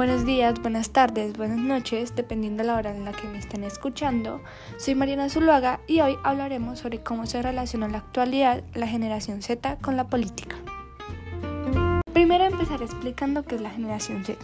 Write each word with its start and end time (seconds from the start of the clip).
Buenos 0.00 0.24
días, 0.24 0.58
buenas 0.62 0.92
tardes, 0.92 1.36
buenas 1.36 1.58
noches, 1.58 2.16
dependiendo 2.16 2.62
de 2.62 2.68
la 2.68 2.76
hora 2.76 2.96
en 2.96 3.04
la 3.04 3.12
que 3.12 3.28
me 3.28 3.36
estén 3.36 3.64
escuchando. 3.64 4.40
Soy 4.78 4.94
Mariana 4.94 5.28
Zuluaga 5.28 5.80
y 5.86 6.00
hoy 6.00 6.16
hablaremos 6.24 6.78
sobre 6.78 7.02
cómo 7.02 7.26
se 7.26 7.42
relaciona 7.42 7.86
la 7.86 7.98
actualidad 7.98 8.64
la 8.72 8.86
generación 8.86 9.42
Z 9.42 9.76
con 9.82 9.98
la 9.98 10.08
política. 10.08 10.56
Primero 12.14 12.44
empezaré 12.44 12.86
explicando 12.86 13.42
qué 13.42 13.56
es 13.56 13.60
la 13.60 13.68
generación 13.68 14.24
Z. 14.24 14.38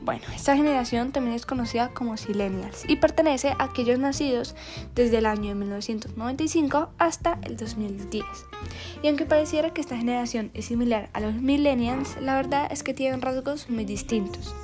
Bueno, 0.00 0.22
esta 0.32 0.56
generación 0.56 1.10
también 1.10 1.34
es 1.34 1.44
conocida 1.44 1.88
como 1.88 2.16
Silenials 2.16 2.88
y 2.88 2.94
pertenece 2.94 3.48
a 3.50 3.64
aquellos 3.64 3.98
nacidos 3.98 4.54
desde 4.94 5.18
el 5.18 5.26
año 5.26 5.56
1995 5.56 6.88
hasta 6.98 7.36
el 7.42 7.56
2010. 7.56 8.24
Y 9.02 9.08
aunque 9.08 9.26
pareciera 9.26 9.70
que 9.74 9.80
esta 9.80 9.96
generación 9.96 10.52
es 10.54 10.66
similar 10.66 11.10
a 11.14 11.20
los 11.20 11.34
Millennials, 11.34 12.16
la 12.20 12.36
verdad 12.36 12.68
es 12.70 12.84
que 12.84 12.94
tienen 12.94 13.20
rasgos 13.20 13.68
muy 13.68 13.84
distintos. 13.84 14.54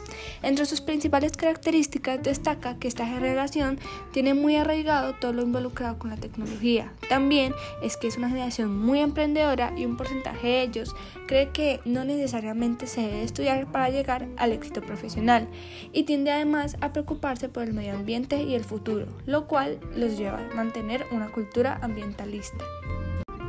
Entre 0.42 0.66
sus 0.66 0.80
principales 0.80 1.32
características 1.32 2.22
destaca 2.22 2.78
que 2.78 2.88
esta 2.88 3.06
generación 3.06 3.78
tiene 4.12 4.34
muy 4.34 4.56
arraigado 4.56 5.14
todo 5.14 5.32
lo 5.32 5.42
involucrado 5.42 5.98
con 5.98 6.10
la 6.10 6.16
tecnología. 6.16 6.92
También 7.08 7.54
es 7.82 7.96
que 7.96 8.06
es 8.06 8.16
una 8.16 8.28
generación 8.28 8.76
muy 8.76 9.00
emprendedora 9.00 9.72
y 9.76 9.84
un 9.84 9.96
porcentaje 9.96 10.46
de 10.46 10.62
ellos 10.62 10.94
cree 11.26 11.50
que 11.50 11.80
no 11.84 12.04
necesariamente 12.04 12.86
se 12.86 13.02
debe 13.02 13.22
estudiar 13.22 13.70
para 13.70 13.90
llegar 13.90 14.26
al 14.36 14.52
éxito 14.52 14.82
profesional 14.82 15.48
y 15.92 16.04
tiende 16.04 16.30
además 16.30 16.76
a 16.80 16.92
preocuparse 16.92 17.48
por 17.48 17.64
el 17.64 17.72
medio 17.72 17.94
ambiente 17.94 18.42
y 18.42 18.54
el 18.54 18.64
futuro, 18.64 19.06
lo 19.26 19.46
cual 19.46 19.78
los 19.94 20.16
lleva 20.16 20.38
a 20.38 20.54
mantener 20.54 21.06
una 21.12 21.28
cultura 21.28 21.78
ambientalista. 21.82 22.64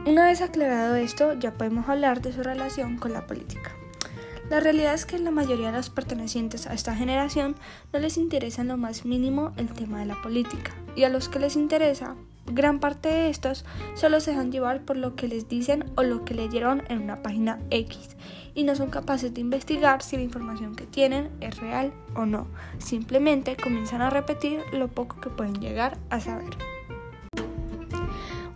Una 0.05 0.27
vez 0.27 0.41
aclarado 0.41 0.95
esto, 0.95 1.33
ya 1.33 1.53
podemos 1.53 1.89
hablar 1.89 2.21
de 2.21 2.31
su 2.31 2.41
relación 2.41 2.97
con 2.97 3.11
la 3.11 3.27
política. 3.27 3.75
La 4.49 4.61
realidad 4.61 4.93
es 4.93 5.05
que 5.05 5.19
la 5.19 5.31
mayoría 5.31 5.71
de 5.71 5.77
los 5.77 5.89
pertenecientes 5.89 6.67
a 6.67 6.73
esta 6.73 6.95
generación 6.95 7.55
no 7.91 7.99
les 7.99 8.17
interesa 8.17 8.61
en 8.61 8.69
lo 8.69 8.77
más 8.77 9.03
mínimo 9.03 9.51
el 9.57 9.67
tema 9.67 9.99
de 9.99 10.05
la 10.05 10.21
política, 10.21 10.73
y 10.95 11.03
a 11.03 11.09
los 11.09 11.27
que 11.27 11.39
les 11.39 11.57
interesa, 11.57 12.15
gran 12.45 12.79
parte 12.79 13.09
de 13.09 13.29
estos 13.29 13.65
solo 13.95 14.21
se 14.21 14.31
dejan 14.31 14.53
llevar 14.53 14.85
por 14.85 14.95
lo 14.95 15.15
que 15.15 15.27
les 15.27 15.49
dicen 15.49 15.91
o 15.97 16.03
lo 16.03 16.23
que 16.23 16.33
leyeron 16.33 16.83
en 16.87 17.01
una 17.01 17.21
página 17.21 17.59
X, 17.71 18.15
y 18.55 18.63
no 18.63 18.73
son 18.75 18.89
capaces 18.89 19.33
de 19.33 19.41
investigar 19.41 20.01
si 20.01 20.15
la 20.15 20.23
información 20.23 20.75
que 20.75 20.85
tienen 20.85 21.29
es 21.41 21.57
real 21.57 21.91
o 22.15 22.25
no, 22.25 22.47
simplemente 22.77 23.57
comienzan 23.57 24.01
a 24.01 24.09
repetir 24.09 24.61
lo 24.71 24.87
poco 24.87 25.19
que 25.19 25.29
pueden 25.29 25.59
llegar 25.59 25.97
a 26.09 26.21
saber. 26.21 26.76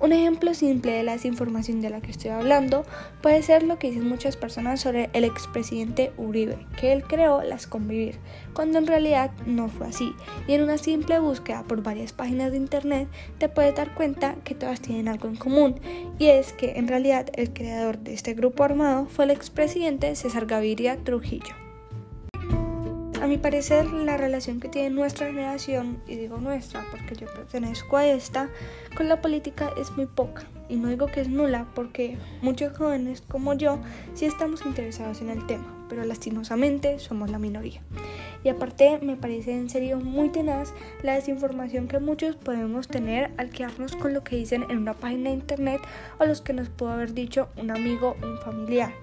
Un 0.01 0.13
ejemplo 0.13 0.55
simple 0.55 0.93
de 0.93 1.03
la 1.03 1.11
desinformación 1.11 1.79
de 1.79 1.91
la 1.91 2.01
que 2.01 2.09
estoy 2.09 2.31
hablando 2.31 2.85
puede 3.21 3.43
ser 3.43 3.61
lo 3.61 3.77
que 3.77 3.91
dicen 3.91 4.09
muchas 4.09 4.35
personas 4.35 4.81
sobre 4.81 5.11
el 5.13 5.23
expresidente 5.23 6.11
Uribe, 6.17 6.57
que 6.79 6.91
él 6.91 7.03
creó 7.03 7.43
las 7.43 7.67
convivir, 7.67 8.17
cuando 8.55 8.79
en 8.79 8.87
realidad 8.87 9.29
no 9.45 9.69
fue 9.69 9.85
así. 9.85 10.15
Y 10.47 10.53
en 10.53 10.63
una 10.63 10.79
simple 10.79 11.19
búsqueda 11.19 11.61
por 11.67 11.83
varias 11.83 12.13
páginas 12.13 12.49
de 12.49 12.57
internet 12.57 13.09
te 13.37 13.47
puedes 13.47 13.75
dar 13.75 13.93
cuenta 13.93 14.37
que 14.43 14.55
todas 14.55 14.81
tienen 14.81 15.07
algo 15.07 15.27
en 15.27 15.35
común, 15.35 15.79
y 16.17 16.29
es 16.29 16.51
que 16.53 16.79
en 16.79 16.87
realidad 16.87 17.27
el 17.33 17.53
creador 17.53 17.99
de 17.99 18.15
este 18.15 18.33
grupo 18.33 18.63
armado 18.63 19.05
fue 19.05 19.25
el 19.25 19.31
expresidente 19.31 20.15
César 20.15 20.47
Gaviria 20.47 20.97
Trujillo. 20.97 21.60
A 23.21 23.27
mi 23.27 23.37
parecer, 23.37 23.85
la 23.85 24.17
relación 24.17 24.59
que 24.59 24.67
tiene 24.67 24.89
nuestra 24.89 25.27
generación, 25.27 26.01
y 26.07 26.15
digo 26.15 26.37
nuestra 26.37 26.83
porque 26.89 27.15
yo 27.15 27.27
pertenezco 27.31 27.97
a 27.97 28.07
esta, 28.07 28.49
con 28.97 29.09
la 29.09 29.21
política 29.21 29.69
es 29.79 29.91
muy 29.91 30.07
poca. 30.07 30.43
Y 30.69 30.77
no 30.77 30.87
digo 30.87 31.05
que 31.05 31.21
es 31.21 31.29
nula 31.29 31.67
porque 31.75 32.17
muchos 32.41 32.75
jóvenes 32.75 33.21
como 33.21 33.53
yo 33.53 33.77
sí 34.15 34.25
estamos 34.25 34.65
interesados 34.65 35.21
en 35.21 35.29
el 35.29 35.45
tema, 35.45 35.85
pero 35.87 36.03
lastimosamente 36.03 36.97
somos 36.97 37.29
la 37.29 37.37
minoría. 37.37 37.83
Y 38.43 38.49
aparte 38.49 38.99
me 39.01 39.15
parece 39.15 39.53
en 39.53 39.69
serio 39.69 39.99
muy 39.99 40.29
tenaz 40.29 40.73
la 41.03 41.13
desinformación 41.13 41.87
que 41.87 41.99
muchos 41.99 42.35
podemos 42.35 42.87
tener 42.87 43.31
al 43.37 43.49
quedarnos 43.49 43.95
con 43.95 44.13
lo 44.13 44.23
que 44.23 44.35
dicen 44.35 44.65
en 44.69 44.79
una 44.79 44.93
página 44.93 45.29
de 45.29 45.35
internet 45.35 45.81
o 46.19 46.25
los 46.25 46.41
que 46.41 46.53
nos 46.53 46.69
pudo 46.69 46.89
haber 46.89 47.13
dicho 47.13 47.49
un 47.57 47.71
amigo 47.71 48.15
o 48.21 48.25
un 48.25 48.37
familiar. 48.39 48.93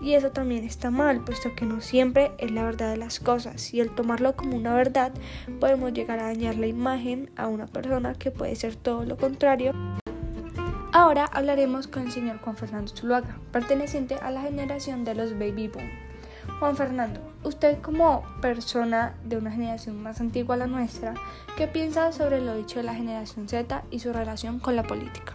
Y 0.00 0.14
eso 0.14 0.30
también 0.30 0.64
está 0.64 0.90
mal, 0.90 1.24
puesto 1.24 1.54
que 1.54 1.64
no 1.64 1.80
siempre 1.80 2.30
es 2.38 2.50
la 2.50 2.64
verdad 2.64 2.90
de 2.90 2.98
las 2.98 3.18
cosas. 3.18 3.72
Y 3.72 3.80
al 3.80 3.94
tomarlo 3.94 4.36
como 4.36 4.56
una 4.56 4.74
verdad, 4.74 5.12
podemos 5.58 5.92
llegar 5.92 6.18
a 6.18 6.24
dañar 6.24 6.56
la 6.56 6.66
imagen 6.66 7.30
a 7.36 7.48
una 7.48 7.66
persona 7.66 8.14
que 8.14 8.30
puede 8.30 8.56
ser 8.56 8.76
todo 8.76 9.04
lo 9.04 9.16
contrario. 9.16 9.72
Ahora 10.92 11.26
hablaremos 11.26 11.88
con 11.88 12.04
el 12.04 12.12
señor 12.12 12.38
Juan 12.38 12.56
Fernando 12.56 12.94
Zuluaga, 12.94 13.38
perteneciente 13.52 14.14
a 14.14 14.30
la 14.30 14.42
generación 14.42 15.04
de 15.04 15.14
los 15.14 15.32
baby 15.38 15.68
boom. 15.68 15.90
Juan 16.58 16.76
Fernando, 16.76 17.20
usted 17.46 17.78
como 17.80 18.24
persona 18.40 19.14
de 19.24 19.36
una 19.36 19.50
generación 19.50 20.02
más 20.02 20.20
antigua 20.20 20.56
a 20.56 20.58
la 20.58 20.66
nuestra, 20.66 21.14
¿qué 21.56 21.68
piensa 21.68 22.12
sobre 22.12 22.40
lo 22.40 22.56
dicho 22.56 22.80
de 22.80 22.82
la 22.82 22.94
generación 22.94 23.48
Z 23.48 23.84
y 23.90 24.00
su 24.00 24.12
relación 24.12 24.58
con 24.58 24.76
la 24.76 24.82
política? 24.82 25.34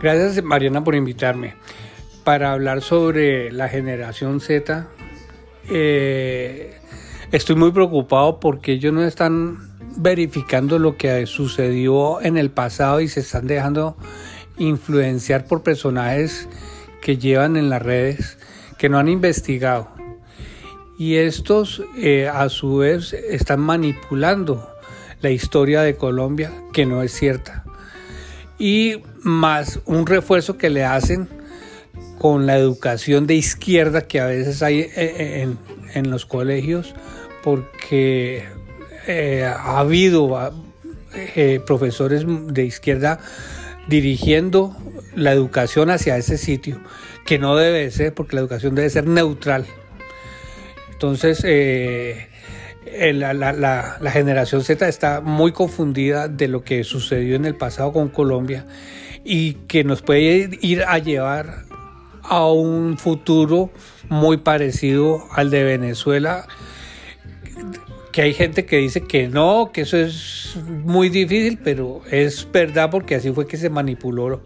Gracias 0.00 0.42
Mariana 0.42 0.82
por 0.82 0.94
invitarme 0.94 1.54
para 2.24 2.52
hablar 2.52 2.80
sobre 2.80 3.52
la 3.52 3.68
generación 3.68 4.40
Z. 4.40 4.88
Eh, 5.68 6.78
estoy 7.32 7.56
muy 7.56 7.72
preocupado 7.72 8.40
porque 8.40 8.72
ellos 8.72 8.92
no 8.92 9.04
están 9.04 9.76
verificando 9.96 10.78
lo 10.78 10.96
que 10.96 11.26
sucedió 11.26 12.20
en 12.20 12.36
el 12.36 12.50
pasado 12.50 13.00
y 13.00 13.08
se 13.08 13.20
están 13.20 13.46
dejando 13.46 13.96
influenciar 14.58 15.46
por 15.46 15.62
personajes 15.62 16.48
que 17.00 17.18
llevan 17.18 17.56
en 17.56 17.70
las 17.70 17.82
redes 17.82 18.38
que 18.78 18.88
no 18.88 18.98
han 18.98 19.08
investigado. 19.08 19.88
Y 20.98 21.16
estos 21.16 21.82
eh, 21.98 22.28
a 22.28 22.48
su 22.48 22.78
vez 22.78 23.12
están 23.12 23.60
manipulando 23.60 24.70
la 25.20 25.30
historia 25.30 25.82
de 25.82 25.96
Colombia 25.96 26.52
que 26.72 26.86
no 26.86 27.02
es 27.02 27.12
cierta. 27.12 27.64
Y 28.58 29.02
más 29.22 29.80
un 29.84 30.06
refuerzo 30.06 30.56
que 30.56 30.70
le 30.70 30.84
hacen 30.84 31.28
con 32.18 32.46
la 32.46 32.56
educación 32.56 33.26
de 33.26 33.34
izquierda 33.34 34.06
que 34.06 34.20
a 34.20 34.26
veces 34.26 34.62
hay 34.62 34.80
eh, 34.80 34.92
eh, 34.96 35.48
en, 35.94 36.10
los 36.10 36.24
colegios, 36.24 36.94
porque 37.42 38.44
ha 39.06 39.78
habido 39.78 40.52
profesores 41.66 42.24
de 42.26 42.64
izquierda 42.64 43.20
dirigiendo 43.88 44.76
la 45.14 45.32
educación 45.32 45.90
hacia 45.90 46.16
ese 46.16 46.38
sitio, 46.38 46.80
que 47.24 47.38
no 47.38 47.56
debe 47.56 47.90
ser, 47.90 48.14
porque 48.14 48.36
la 48.36 48.42
educación 48.42 48.74
debe 48.74 48.90
ser 48.90 49.06
neutral. 49.06 49.66
Entonces, 50.92 51.44
la, 53.12 53.32
la, 53.34 54.10
generación 54.10 54.62
Z 54.62 54.88
está 54.88 55.20
muy 55.20 55.52
confundida 55.52 56.28
de 56.28 56.48
lo 56.48 56.64
que 56.64 56.84
sucedió 56.84 57.36
en 57.36 57.44
el 57.44 57.54
pasado 57.54 57.92
con 57.92 58.08
Colombia 58.08 58.66
y 59.24 59.54
que 59.68 59.84
nos 59.84 60.02
puede 60.02 60.58
ir 60.62 60.84
a 60.86 60.98
llevar 60.98 61.64
a 62.22 62.46
un 62.46 62.96
futuro 62.98 63.70
muy 64.08 64.38
parecido 64.38 65.24
al 65.32 65.50
de 65.50 65.64
Venezuela, 65.64 66.46
que 68.16 68.22
hay 68.22 68.32
gente 68.32 68.64
que 68.64 68.78
dice 68.78 69.02
que 69.02 69.28
no, 69.28 69.72
que 69.74 69.82
eso 69.82 69.98
es 69.98 70.56
muy 70.86 71.10
difícil, 71.10 71.58
pero 71.62 72.00
es 72.10 72.50
verdad 72.50 72.88
porque 72.90 73.16
así 73.16 73.30
fue 73.30 73.46
que 73.46 73.58
se 73.58 73.68
manipuló 73.68 74.42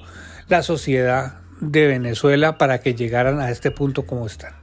la 0.49 0.65
sociedad 0.65 1.39
de 1.61 1.87
Venezuela 1.87 2.59
para 2.59 2.81
que 2.81 2.97
llegaran 2.97 3.39
a 3.39 3.49
este 3.49 3.71
punto 3.71 4.07
como 4.07 4.27
están. 4.27 4.55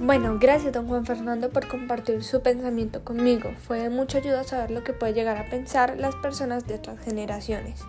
Bueno, 0.00 0.36
gracias 0.40 0.72
don 0.72 0.88
Juan 0.88 1.06
Fernando 1.06 1.50
por 1.50 1.68
compartir 1.68 2.24
su 2.24 2.42
pensamiento 2.42 3.04
conmigo. 3.04 3.52
Fue 3.56 3.78
de 3.78 3.88
mucha 3.88 4.18
ayuda 4.18 4.42
saber 4.42 4.72
lo 4.72 4.82
que 4.82 4.92
puede 4.92 5.14
llegar 5.14 5.36
a 5.36 5.48
pensar 5.48 5.96
las 5.98 6.16
personas 6.16 6.66
de 6.66 6.74
otras 6.74 6.98
generaciones. 7.04 7.82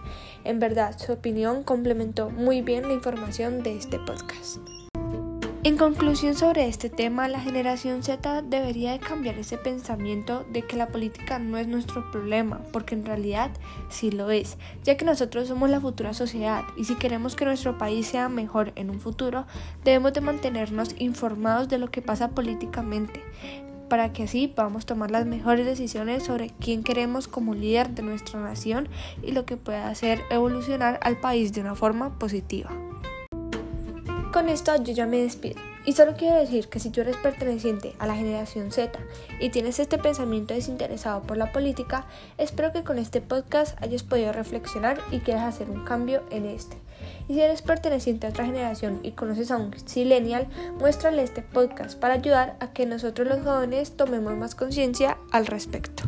En 0.43 0.59
verdad, 0.59 0.95
su 0.95 1.13
opinión 1.13 1.63
complementó 1.63 2.29
muy 2.29 2.61
bien 2.61 2.87
la 2.87 2.93
información 2.93 3.63
de 3.63 3.77
este 3.77 3.97
podcast. 3.97 4.59
En 5.67 5.75
conclusión 5.75 6.33
sobre 6.33 6.65
este 6.65 6.89
tema, 6.89 7.27
la 7.27 7.41
generación 7.41 8.01
Z 8.01 8.41
debería 8.43 8.93
de 8.93 8.99
cambiar 8.99 9.37
ese 9.37 9.57
pensamiento 9.57 10.45
de 10.49 10.61
que 10.61 10.77
la 10.77 10.87
política 10.87 11.39
no 11.39 11.57
es 11.57 11.67
nuestro 11.67 12.09
problema, 12.09 12.61
porque 12.71 12.95
en 12.95 13.05
realidad 13.05 13.51
sí 13.89 14.09
lo 14.09 14.31
es, 14.31 14.57
ya 14.85 14.95
que 14.95 15.03
nosotros 15.03 15.49
somos 15.49 15.69
la 15.69 15.81
futura 15.81 16.13
sociedad 16.13 16.63
y 16.77 16.85
si 16.85 16.95
queremos 16.95 17.35
que 17.35 17.43
nuestro 17.43 17.77
país 17.77 18.07
sea 18.07 18.29
mejor 18.29 18.71
en 18.75 18.89
un 18.89 19.01
futuro, 19.01 19.45
debemos 19.83 20.13
de 20.13 20.21
mantenernos 20.21 20.95
informados 20.99 21.67
de 21.67 21.79
lo 21.79 21.91
que 21.91 22.01
pasa 22.01 22.29
políticamente 22.29 23.21
para 23.89 24.13
que 24.13 24.23
así 24.23 24.47
podamos 24.47 24.85
tomar 24.85 25.11
las 25.11 25.25
mejores 25.25 25.65
decisiones 25.65 26.23
sobre 26.23 26.51
quién 26.61 26.81
queremos 26.81 27.27
como 27.27 27.55
líder 27.55 27.89
de 27.89 28.03
nuestra 28.03 28.39
nación 28.39 28.87
y 29.21 29.33
lo 29.33 29.45
que 29.45 29.57
pueda 29.57 29.89
hacer 29.89 30.21
evolucionar 30.29 30.97
al 31.03 31.17
país 31.17 31.51
de 31.51 31.59
una 31.59 31.75
forma 31.75 32.17
positiva. 32.17 32.71
Con 34.31 34.49
esto 34.49 34.75
yo 34.83 34.93
ya 34.93 35.05
me 35.05 35.21
despido. 35.21 35.59
Y 35.85 35.93
solo 35.93 36.15
quiero 36.17 36.35
decir 36.35 36.67
que 36.67 36.81
si 36.81 36.89
tú 36.89 36.99
eres 36.99 37.15
perteneciente 37.15 37.95
a 37.97 38.07
la 38.07 38.15
generación 38.15 38.73
Z 38.73 38.99
y 39.39 39.49
tienes 39.51 39.79
este 39.79 39.97
pensamiento 39.97 40.53
desinteresado 40.53 41.21
por 41.23 41.37
la 41.37 41.53
política, 41.53 42.05
espero 42.37 42.73
que 42.73 42.83
con 42.83 42.99
este 42.99 43.21
podcast 43.21 43.81
hayas 43.81 44.03
podido 44.03 44.33
reflexionar 44.33 44.99
y 45.11 45.19
quieras 45.19 45.55
hacer 45.55 45.69
un 45.69 45.85
cambio 45.85 46.23
en 46.29 46.45
este. 46.45 46.77
Y 47.29 47.35
si 47.35 47.41
eres 47.41 47.61
perteneciente 47.61 48.27
a 48.27 48.31
otra 48.31 48.45
generación 48.45 48.99
y 49.01 49.11
conoces 49.11 49.49
a 49.49 49.57
un 49.57 49.73
silenial, 49.87 50.47
muéstrale 50.77 51.23
este 51.23 51.41
podcast 51.41 51.97
para 51.97 52.15
ayudar 52.15 52.57
a 52.59 52.73
que 52.73 52.85
nosotros 52.85 53.25
los 53.25 53.41
jóvenes 53.41 53.95
tomemos 53.95 54.35
más 54.35 54.55
conciencia 54.55 55.17
al 55.31 55.45
respecto. 55.45 56.03